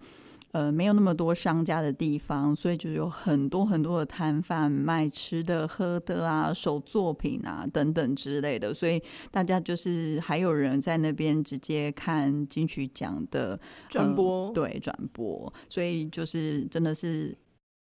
[0.52, 13.58] 呃，没有那么多商家的地方，所以就有很多很多的摊贩卖吃的、喝的啊、手作品啊等等之类的，所以大家就是还有人在那边直接看金曲奖的
[13.88, 17.36] 转播，呃、对转播，所以就是真的是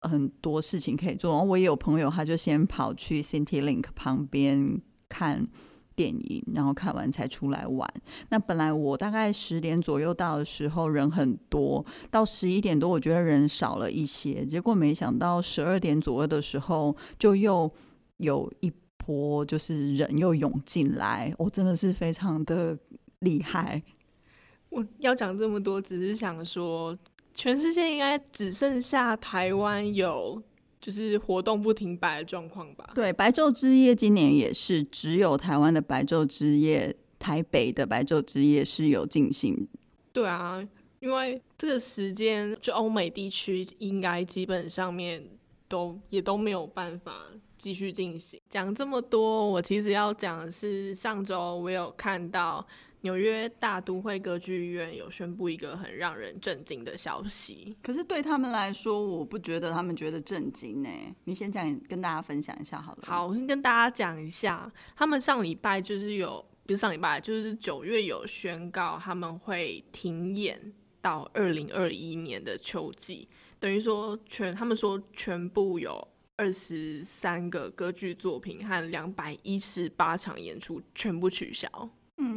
[0.02, 1.32] 很多事情可以做。
[1.34, 5.48] 然后我也有朋友，他就先跑去 City Link 旁边看。
[5.96, 7.88] 电影，然后看完才出来玩。
[8.30, 17.72] 那本来我大概十点左右到的时候人很多，到十一点多我觉得人少了一些，结果没想到十二点左右的时候就又
[18.18, 22.78] 有一波就是人又涌进来，我、真的是非常的
[23.20, 23.82] 厉害。
[24.70, 26.98] 我要讲这么多，只是想说，
[27.34, 30.42] 全世界应该只剩下台湾有。
[30.84, 32.92] 就是活动不停摆的状况吧。
[32.94, 39.66] 对，白昼之夜今年也是只有台湾的白昼之夜，台北的白昼之夜是有进行。
[40.12, 40.62] 对啊，
[41.00, 45.24] 因为这个时间，就欧美地区应该基本上面
[45.70, 47.14] 都也都没有办法
[47.58, 48.38] 继续进行。
[48.50, 52.68] 讲这么多，我其实要讲的是，上周我有看到。
[53.04, 60.90] 纽约大都会歌剧院有宣布一个很让人震惊的消息，可是对他们来说，我不觉得他们觉得震惊呢。
[61.26, 63.00] 你先讲，跟大家分享一下好了。
[63.04, 73.28] 好，我先跟大家讲一下，他们上礼拜就是有，不是上礼拜，就是九月有宣告他们会停演到二零二一年的秋季，
[73.60, 81.90] 等于说全他们说全部有二十三个歌剧作品和两百一十八场演出全部取消。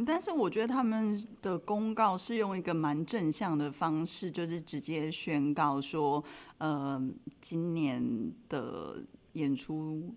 [0.07, 6.23] 但是我觉得他们的公告是用一个蛮正向的方式，就是直接宣告说，
[6.59, 6.97] 呃，
[7.41, 9.03] 今年的
[9.33, 10.15] 演出。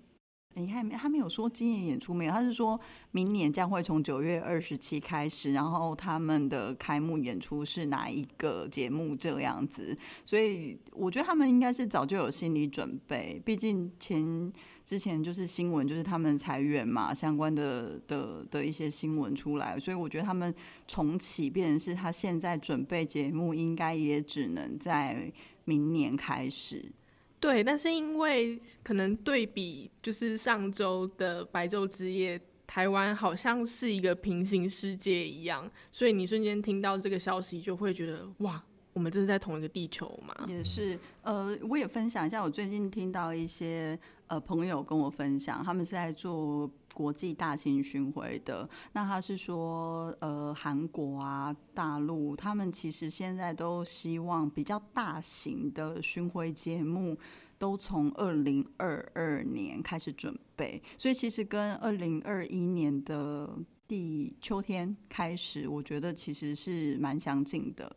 [0.55, 2.79] 你看，他没有说今年演出没有，他是说
[3.13, 14.53] 明年将会从九月二十七开始，然后他们的开幕演出是哪一个节目这样子，所以我觉得他们应该是早就有心理准备，毕竟前
[14.85, 20.53] 之前就是新闻就是他们裁员嘛，相关的的的一些新闻出来，所以我觉得他们
[20.87, 25.33] 重启，变成是他现在准备节目，应该也只能在
[25.65, 26.85] 明年开始。
[27.39, 38.63] 对，但是因为可能对比，就是上周的白昼之夜，台湾好像是一个平行世界一样，所以你瞬间听到这个消息，就会觉得哇，
[38.93, 40.35] 我们真是在同一个地球嘛？
[40.49, 43.99] 也是，呃，我也分享一下，我最近听到一些
[44.31, 57.19] 呃朋友跟我分享，他们是在做国际大型巡回的，那他是说，呃，韩国啊、大陆，他们其实现在都希望比较大型的巡回节目。
[57.61, 63.55] 都从二零二二年开始准备，所以其实跟二零二一年的
[63.87, 67.95] 第秋天开始，我觉得其实是蛮相近的。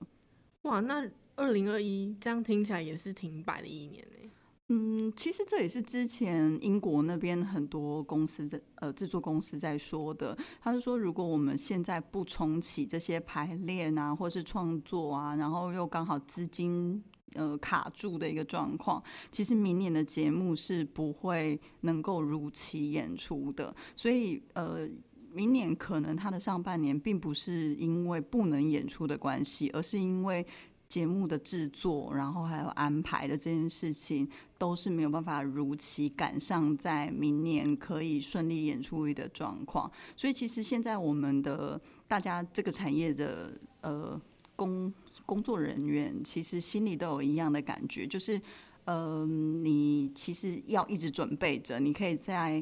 [0.64, 4.23] 哇，那二零二一这样听起来也是挺摆的一年呢。
[4.70, 10.38] 嗯，其实这也是之前英国那边很多公司在呃制作公司在说的。
[10.62, 17.04] 他是说，如果我们现在不重启这些排练啊，或是创作啊，然后又刚好资金。
[17.36, 19.02] 呃，卡住的一个状况，
[19.32, 24.88] 其实明年的节目是不会能够如期演出的，所以呃，
[25.32, 30.46] 明年可能它的上半年并不是因为不能演出的关系，而是因为
[30.94, 34.30] 节目的制作，然后还有安排的这件事情，
[34.60, 39.92] 都是没有办法如期赶上在明年可以顺利演出的状况。
[40.16, 44.22] 所以其实现在我们的大家这个产业的呃
[44.56, 44.94] 工。
[45.26, 48.42] 工作人员其实心里都有一样的感觉，就是，
[48.84, 52.62] 呃，你其实要一直准备着，你可以在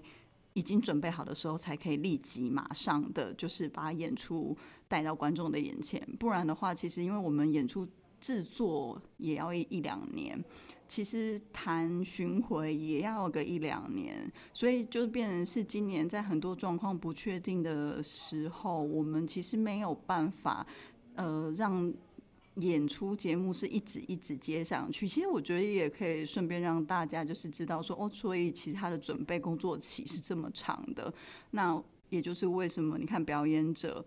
[0.54, 4.56] 已经准备好的时候，才可以立即马上的就是把演出
[4.88, 6.08] 带到观众的眼前。
[6.20, 7.88] 不然的话，其实因为我们演出
[8.22, 10.42] 制作也要一一两年，
[10.88, 20.66] 其实谈巡回也要个一两年，所以就变成是今年在很多状况不确定的时候，我们其实没有办法，
[21.16, 21.94] 呃，让。
[22.56, 31.12] 演出节目是一直一直接上去，其实我觉得也可以顺便让大家就是知道说哦，所以其实他的准备工作期是这么长的。
[31.52, 34.06] 那也就是为什么你看表演者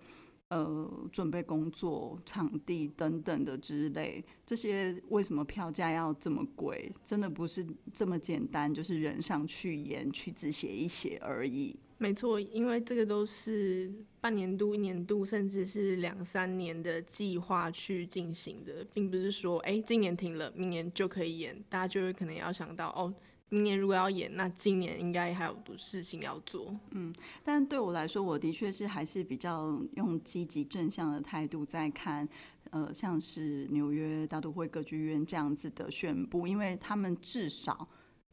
[0.55, 6.93] 呃准备工作、场地等等的之类，这些为什么票价要这么贵？
[7.05, 11.77] 真的不是这么简单，就是人上去演曲子写一写而已。
[11.99, 13.91] 没错，因为这个都是
[14.21, 21.57] 半年度、一年度，甚至是两三年的计划去进行的，并不是说，哎，今年停了，明年就可以演。
[21.69, 23.13] 大家就会可能要想到，哦，
[23.51, 26.75] 明年如果要演，那今年应该还有事情要做。
[26.91, 27.15] 嗯，
[27.45, 32.29] 但对我来说，我的确是还是比较用积极正向的态度在看，
[32.71, 37.87] 呃，像是纽约大都会歌剧院这样子的宣布，因为他们至少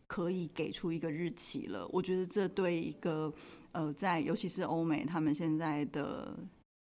[0.08, 1.88] 可以给出一个日期了。
[1.90, 3.32] 我觉得这对一个
[3.74, 6.36] 呃，在尤其是欧美，他们现在的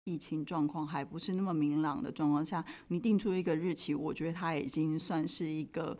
[0.04, 5.98] 疫情状况还不是那么明朗的状况下，你定出一个日期，我觉得它已经算是一个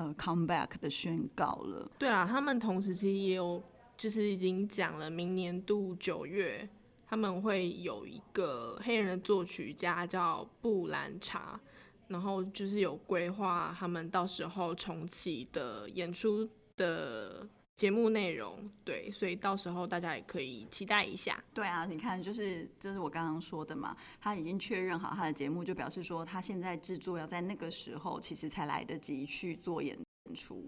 [0.00, 1.90] 呃 comeback 的宣告了。
[1.98, 3.62] 对啦，他们同时期也有，
[3.98, 6.66] 就是已经讲了，明年度九月
[7.06, 11.60] 他们会有一个黑人的作曲家叫布兰查，
[12.08, 16.48] 然后就是有规划他们到时候重启的演出
[16.78, 17.46] 的。
[17.80, 21.42] 节目内容对，所以到时候大家也可以期待一下。
[21.54, 29.98] 对啊，你看，就是这是我刚刚说的嘛，他已经确认好他的节目，就表示说他现在制作要在那个时候，其实才来得及去做演
[30.34, 30.62] 出。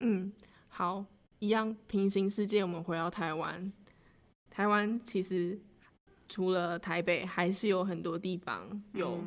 [0.00, 0.30] 嗯，
[0.68, 1.02] 好，
[1.38, 3.72] 一样平行世界，我们回到台湾。
[4.50, 5.58] 台湾其实
[6.28, 9.18] 除了台北，还是有很多地方有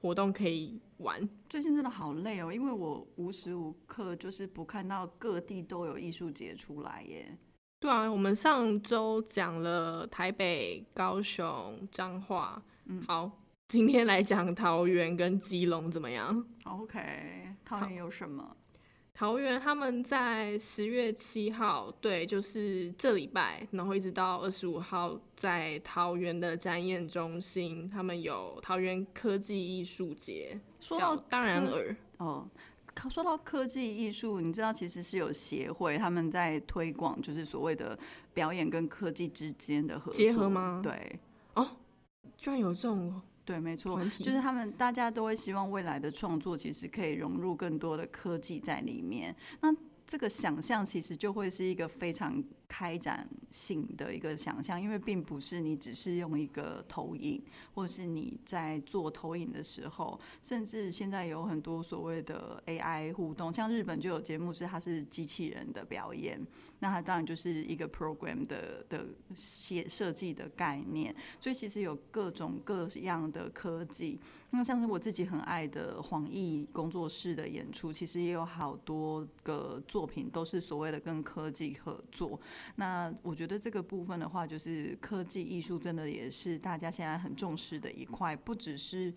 [0.00, 0.80] 活动可以。
[1.00, 7.36] 玩最近真的好累哦，因为我无时无刻就是不看到各地都有艺术节出来耶。
[7.80, 13.30] 对啊，我们上周讲了台北、高雄、彰化，嗯，好，
[13.68, 18.56] 今天来讲桃园跟基隆怎么样？OK，桃园有什么？
[19.20, 30.58] 桃园他们在十月七号，对，就是这礼拜，然后一直到二十五号，在桃园的展演中心，他们有桃园科技艺术节。
[30.80, 32.48] 说到当然尔哦，
[33.10, 37.98] 说到科技艺术，你知道其实是有协会他们在推广，就是所谓的
[38.32, 41.20] 表演跟科技之间的合作结合吗对。
[41.52, 41.68] 哦
[42.38, 43.20] 居然有这种
[43.50, 49.34] 对，没错，就是他们大家都会希望未来的创作其实可以融入更多的科技在里面。
[49.60, 49.74] 那
[50.06, 52.40] 这个想象其实就会是一个非常
[52.70, 57.42] 开展性的一个想象，因为并不是你只是用一个投影，
[57.74, 66.40] 或者是你在做投影的时候，甚至现在有很多所谓的 AI 互动，像日本就有节目是它是机器人的表演，
[66.78, 69.04] 那它当然就是一个 program 的的
[69.34, 74.20] 写设计的概念，所以其实有各种各样的科技。
[74.52, 82.40] 那像是我自己很爱的黄奕工作室的演出，其实也有好多个作品都是所谓的跟科技合作。
[82.76, 89.12] 那我觉得这个部分的话，就是科技艺术真的也是大家现在很重视的一块，不只是。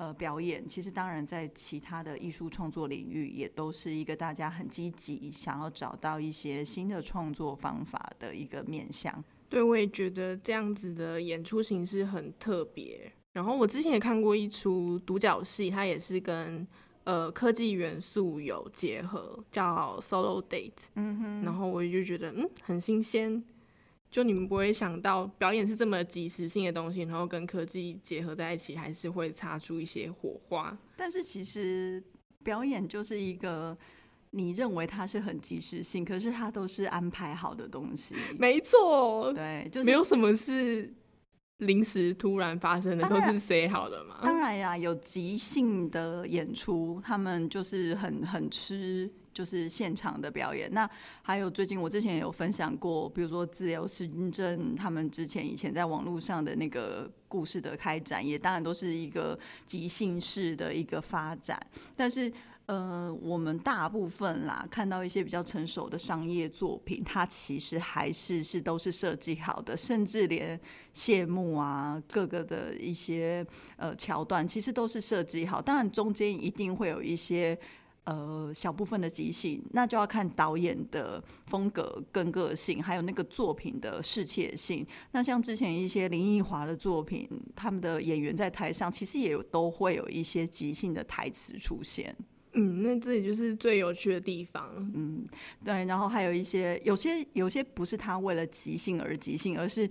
[0.00, 9.12] 呃，表演其实当然在其他的艺术创作领域，也都是一个大家很积极想要找到一些新的创作方法的一个面向。
[9.48, 13.10] 对，我也觉得这样子的演出形式很特别。
[13.32, 16.64] 然后我之前也看过一出独角戏，它也是跟
[17.08, 20.88] 呃科技元素有结合，叫 Solo Date。
[20.94, 23.42] 嗯哼，然后我就觉得嗯很新鲜，
[24.10, 30.76] 就你们不会想到表演是这么即时性的东西，然后跟科技结合在一起，还是会擦出一些火花。
[30.98, 32.02] 但是其实
[32.44, 33.74] 表演就是一个
[34.32, 38.14] 你认为它是很即时性，可是它都是安排好的东西。
[38.38, 40.92] 没错，对，就是没有什么是
[41.58, 44.20] 临时突然发生的，都是 say 好的嘛。
[44.22, 50.72] 当然呀，有即兴的演出，他们就是很很吃就是现场的表演。
[50.72, 50.88] 那
[51.22, 59.36] 还有最近我之前也有分享过，比如说自由行政他们之前以前在网络上的那个故事的开展，也当然都是一个
[59.66, 61.60] 即兴式的一个发展。
[61.96, 62.32] 但是
[62.68, 70.60] 呃，我们大部分啦看到一些比较成熟的商业作品，它其实还是是都是设计好的，甚至连
[70.92, 73.46] 谢幕啊各个的一些
[73.78, 75.62] 呃桥段，其实都是设计好。
[75.62, 77.58] 当然中间一定会有一些。
[78.04, 84.86] 呃，小部分的即兴，那就要看导演的风格跟个性，还有那个作品的适切性。
[85.10, 92.16] 那像之前一些林奕华的作品，他们的演员在台上其实也有都会有一些即兴的台词出现。
[92.52, 94.70] 嗯，那这里就是最有趣的地方。
[94.94, 95.26] 嗯，
[95.64, 99.88] 对，然后还有一些有些有些不是他为了即兴而即兴，而是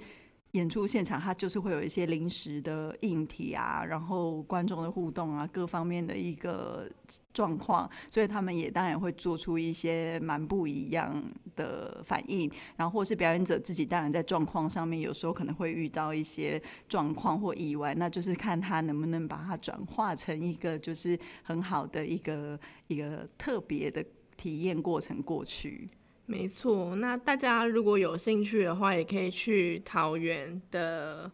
[0.51, 6.89] 演出现场他就是会有一些临时的硬体啊，然后观众的互动啊，各方面的一个
[7.33, 11.21] 状况，所以他们也当然会做出一些蛮不一样
[11.55, 24.03] 的反应，然后或是表演者自己当然在状况上面有时候可能会遇到一些状况或意外，那就是看他能不能把它转化成一个就是很好的一个一个特别的
[24.35, 25.89] 体验过程过去。
[26.29, 31.31] 没错，那大家如果有兴趣的话，也可以去桃园的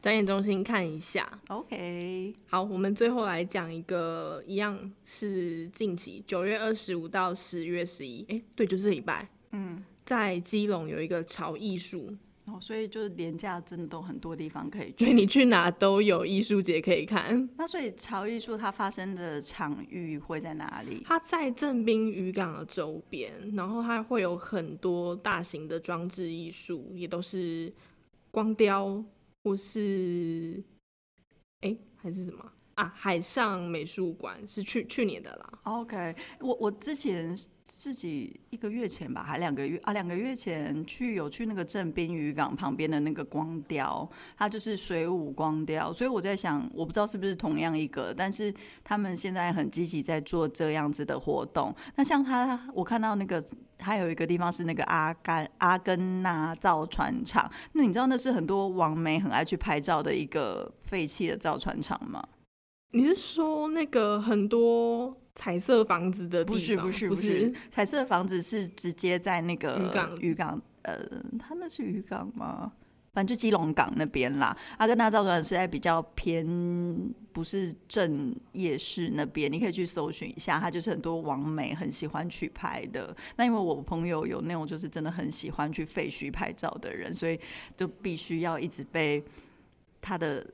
[0.00, 1.28] 展演中心看一下。
[1.48, 12.16] OK，好，我们最后来讲一个，一样是近期九月二十五到十月十一，哎，对，就是这礼拜，嗯，在基隆有一个潮艺术，
[12.56, 15.12] 哦，所以就是廉价真的都很多地方可以所以去。
[15.12, 17.48] 你去哪都有艺术节可以看。
[17.56, 21.02] 那所以潮艺术它发生的场域会在哪里？
[21.04, 27.72] 它在正滨渔港的周边，然后它会有很多大型的装置艺术，也都是
[28.30, 29.04] 光雕
[29.44, 30.62] 或是，
[31.60, 32.90] 哎、还是什么啊？
[32.96, 35.52] 海上美术馆是去去年的啦。
[35.64, 44.08] OK，我我之前自己一个月前吧，还两个月啊，两个月前去有去那个镇滨渔港旁边的那个光雕，
[44.38, 48.54] 它就是水舞光雕，所以我在想，我不知道是不是同样一个，但是
[48.84, 51.74] 他们现在很积极在做这样子的活动。
[51.96, 53.44] 那像他，我看到那个
[53.80, 62.26] 还有一个地方是那个阿甘阿根纳造船厂，那你知道那是很多网媒很爱去拍照的一个废弃的造船厂吗？
[62.96, 66.56] 你是说那个很多彩色房子的地方？
[66.56, 70.98] 不是不是不不是，彩色房子是直接在那个渔港渔港，呃，
[71.38, 72.72] 它那是渔港吗？
[73.12, 74.56] 反正就基隆港那边啦。
[74.78, 76.42] 阿根纳造船是在比较偏，
[77.32, 83.14] 不是正夜市那边，你可以去搜寻一下，它就是很多网美很喜欢去拍的。
[83.36, 87.38] 那因为我朋友有那种就是真的很喜欢去废墟拍照的人，所以
[87.76, 89.22] 就必须要一直被
[90.00, 90.46] 他的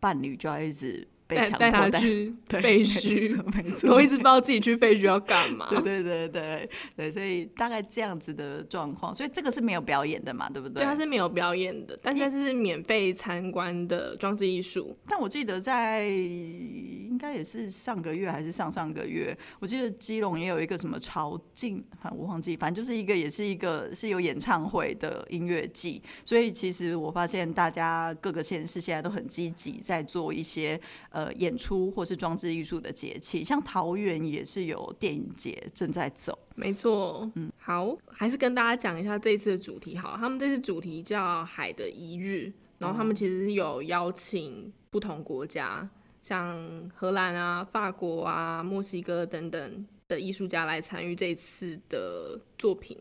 [0.00, 5.66] 伴侣就要一直被强带带他去 废墟，没 错，我一直不知道自己去废墟要干嘛。
[5.70, 10.82] 对对对对对，所以大概这样子的状况，所以这个是没有表演的嘛，对不对？
[10.82, 14.96] 对，它是没有表演的，但是它是免费参观的装置艺术。
[15.08, 30.78] 但我记得在应应该也是上个月还是上上个月，我记得基隆也有一个什么朝觐，反正我忘记，反正就是一个也是一个是有演唱会的音乐季，所以其实我发现大家各个县市现在都很积极在做一些
[31.10, 36.38] 呃演出或是装置艺术的节气，像桃园也是有电影节正在走。
[36.54, 42.46] 没错，嗯，好，还是跟大家讲一下这一次的主题好，他们这次主题叫《海的一日》，
[42.78, 45.88] 然后他们其实有邀请不同国家，
[46.22, 52.96] 像荷兰啊、法国啊、墨西哥等等的艺术家来参与这次的作品，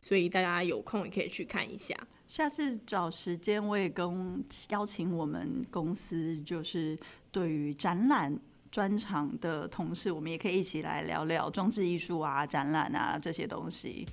[0.00, 1.96] 所以大家有空也可以去看一下。
[2.26, 6.98] 下次找时间我也跟邀请我们公司，就是
[7.30, 8.38] 对于展览。
[8.70, 14.06] 专场的同事，我们也可以一起来聊聊装置艺术啊、展览啊这些东西。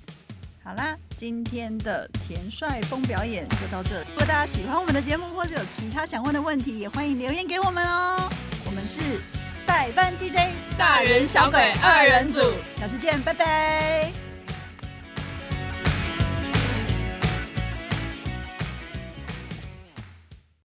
[0.64, 4.00] 好啦，今天的田帅风表演就到这。
[4.04, 8.30] 如果大家喜欢我们的节目，或者有其他想问的问题，也欢迎留言给我们哦。
[8.64, 9.20] 我们是
[9.66, 12.40] 代班 DJ 大人小鬼二人组，
[12.78, 14.25] 下次见，拜拜。